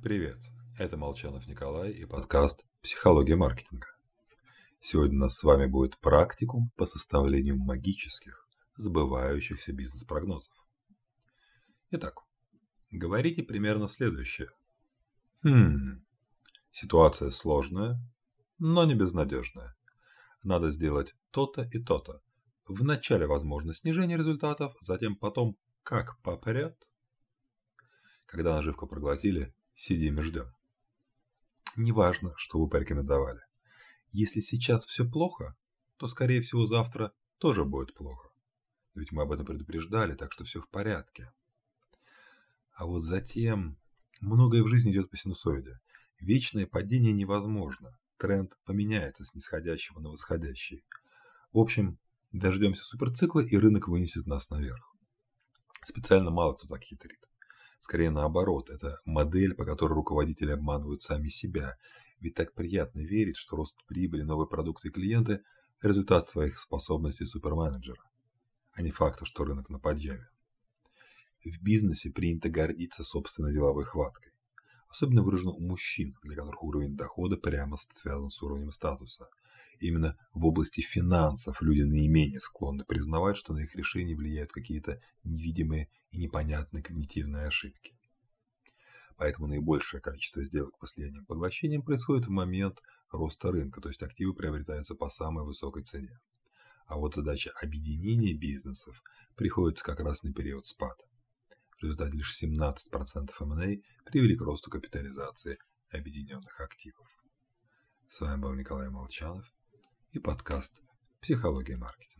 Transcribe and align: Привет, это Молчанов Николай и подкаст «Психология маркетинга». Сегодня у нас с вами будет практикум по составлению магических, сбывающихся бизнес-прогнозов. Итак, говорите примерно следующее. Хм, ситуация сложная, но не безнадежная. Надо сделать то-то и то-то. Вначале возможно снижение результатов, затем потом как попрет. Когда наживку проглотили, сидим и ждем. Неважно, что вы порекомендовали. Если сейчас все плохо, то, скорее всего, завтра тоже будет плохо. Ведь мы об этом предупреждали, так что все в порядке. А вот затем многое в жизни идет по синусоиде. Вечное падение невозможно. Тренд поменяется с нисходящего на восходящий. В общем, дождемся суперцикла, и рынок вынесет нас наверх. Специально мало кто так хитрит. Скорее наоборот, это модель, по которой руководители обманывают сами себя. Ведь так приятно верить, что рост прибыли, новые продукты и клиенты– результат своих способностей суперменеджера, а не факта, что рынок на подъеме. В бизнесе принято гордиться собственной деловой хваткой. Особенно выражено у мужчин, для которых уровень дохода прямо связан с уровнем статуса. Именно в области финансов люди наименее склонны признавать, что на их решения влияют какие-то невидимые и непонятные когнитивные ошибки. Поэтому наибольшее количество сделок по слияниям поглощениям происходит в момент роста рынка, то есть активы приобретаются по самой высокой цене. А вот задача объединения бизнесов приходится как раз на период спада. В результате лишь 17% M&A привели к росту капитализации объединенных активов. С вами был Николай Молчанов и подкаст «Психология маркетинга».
Привет, 0.00 0.38
это 0.78 0.96
Молчанов 0.96 1.48
Николай 1.48 1.90
и 1.90 2.04
подкаст 2.04 2.64
«Психология 2.82 3.34
маркетинга». 3.34 3.88
Сегодня 4.80 5.16
у 5.16 5.20
нас 5.22 5.36
с 5.36 5.42
вами 5.42 5.66
будет 5.66 5.98
практикум 5.98 6.70
по 6.76 6.86
составлению 6.86 7.56
магических, 7.56 8.46
сбывающихся 8.76 9.72
бизнес-прогнозов. 9.72 10.54
Итак, 11.90 12.14
говорите 12.92 13.42
примерно 13.42 13.88
следующее. 13.88 14.50
Хм, 15.42 16.04
ситуация 16.70 17.32
сложная, 17.32 18.00
но 18.58 18.84
не 18.84 18.94
безнадежная. 18.94 19.74
Надо 20.44 20.70
сделать 20.70 21.12
то-то 21.32 21.68
и 21.72 21.82
то-то. 21.82 22.22
Вначале 22.68 23.26
возможно 23.26 23.74
снижение 23.74 24.16
результатов, 24.16 24.76
затем 24.80 25.16
потом 25.16 25.56
как 25.82 26.20
попрет. 26.22 26.86
Когда 28.26 28.54
наживку 28.54 28.86
проглотили, 28.86 29.52
сидим 29.78 30.20
и 30.20 30.22
ждем. 30.22 30.52
Неважно, 31.76 32.34
что 32.36 32.58
вы 32.58 32.68
порекомендовали. 32.68 33.40
Если 34.10 34.40
сейчас 34.40 34.84
все 34.84 35.08
плохо, 35.08 35.56
то, 35.96 36.08
скорее 36.08 36.42
всего, 36.42 36.66
завтра 36.66 37.12
тоже 37.38 37.64
будет 37.64 37.94
плохо. 37.94 38.28
Ведь 38.94 39.12
мы 39.12 39.22
об 39.22 39.32
этом 39.32 39.46
предупреждали, 39.46 40.14
так 40.14 40.32
что 40.32 40.44
все 40.44 40.60
в 40.60 40.68
порядке. 40.68 41.32
А 42.72 42.86
вот 42.86 43.04
затем 43.04 43.78
многое 44.20 44.62
в 44.62 44.68
жизни 44.68 44.92
идет 44.92 45.10
по 45.10 45.16
синусоиде. 45.16 45.78
Вечное 46.18 46.66
падение 46.66 47.12
невозможно. 47.12 47.96
Тренд 48.16 48.52
поменяется 48.64 49.24
с 49.24 49.34
нисходящего 49.34 50.00
на 50.00 50.08
восходящий. 50.10 50.84
В 51.52 51.58
общем, 51.58 51.98
дождемся 52.32 52.82
суперцикла, 52.82 53.40
и 53.40 53.56
рынок 53.56 53.86
вынесет 53.86 54.26
нас 54.26 54.50
наверх. 54.50 54.96
Специально 55.84 56.30
мало 56.32 56.54
кто 56.54 56.66
так 56.66 56.82
хитрит. 56.82 57.27
Скорее 57.80 58.10
наоборот, 58.10 58.70
это 58.70 58.98
модель, 59.04 59.54
по 59.54 59.64
которой 59.64 59.94
руководители 59.94 60.50
обманывают 60.50 61.02
сами 61.02 61.28
себя. 61.28 61.76
Ведь 62.20 62.34
так 62.34 62.52
приятно 62.52 63.00
верить, 63.00 63.36
что 63.36 63.56
рост 63.56 63.76
прибыли, 63.86 64.22
новые 64.22 64.48
продукты 64.48 64.88
и 64.88 64.90
клиенты– 64.90 65.42
результат 65.82 66.28
своих 66.28 66.58
способностей 66.58 67.26
суперменеджера, 67.26 68.02
а 68.72 68.82
не 68.82 68.90
факта, 68.90 69.24
что 69.24 69.44
рынок 69.44 69.68
на 69.68 69.78
подъеме. 69.78 70.28
В 71.44 71.62
бизнесе 71.62 72.10
принято 72.10 72.48
гордиться 72.48 73.04
собственной 73.04 73.52
деловой 73.52 73.84
хваткой. 73.84 74.32
Особенно 74.88 75.22
выражено 75.22 75.52
у 75.52 75.60
мужчин, 75.60 76.16
для 76.22 76.34
которых 76.34 76.62
уровень 76.62 76.96
дохода 76.96 77.36
прямо 77.36 77.76
связан 77.76 78.30
с 78.30 78.42
уровнем 78.42 78.72
статуса. 78.72 79.28
Именно 79.80 80.16
в 80.32 80.44
области 80.44 80.80
финансов 80.80 81.62
люди 81.62 81.82
наименее 81.82 82.40
склонны 82.40 82.84
признавать, 82.84 83.36
что 83.36 83.52
на 83.52 83.60
их 83.60 83.74
решения 83.76 84.16
влияют 84.16 84.50
какие-то 84.50 85.00
невидимые 85.22 85.88
и 86.10 86.18
непонятные 86.18 86.82
когнитивные 86.82 87.46
ошибки. 87.46 87.96
Поэтому 89.16 89.46
наибольшее 89.46 90.00
количество 90.00 90.44
сделок 90.44 90.78
по 90.78 90.86
слияниям 90.86 91.26
поглощениям 91.26 91.82
происходит 91.82 92.26
в 92.26 92.30
момент 92.30 92.80
роста 93.10 93.50
рынка, 93.50 93.80
то 93.80 93.88
есть 93.88 94.02
активы 94.02 94.34
приобретаются 94.34 94.94
по 94.94 95.10
самой 95.10 95.44
высокой 95.44 95.82
цене. 95.82 96.18
А 96.86 96.96
вот 96.96 97.14
задача 97.14 97.52
объединения 97.62 98.34
бизнесов 98.34 99.02
приходится 99.36 99.84
как 99.84 100.00
раз 100.00 100.22
на 100.22 100.32
период 100.32 100.66
спада. 100.66 101.04
В 101.78 101.82
результате 101.82 102.16
лишь 102.16 102.42
17% 102.42 103.30
M&A 103.40 103.78
привели 104.04 104.36
к 104.36 104.40
росту 104.40 104.70
капитализации 104.70 105.58
объединенных 105.90 106.60
активов. 106.60 107.06
С 108.08 108.20
вами 108.20 108.40
был 108.40 108.54
Николай 108.54 108.88
Молчанов 108.88 109.46
и 110.12 110.18
подкаст 110.18 110.80
«Психология 111.20 111.76
маркетинга». 111.76 112.17